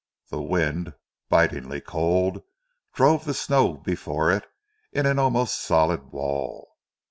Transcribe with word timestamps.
The 0.31 0.41
wind, 0.41 0.95
bitingly 1.29 1.79
cold, 1.79 2.41
drove 2.91 3.23
the 3.25 3.35
snow 3.35 3.73
before 3.77 4.31
it 4.31 4.47
in 4.91 5.05
an 5.05 5.19
almost 5.19 5.61
solid 5.61 6.05
wall. 6.11 6.71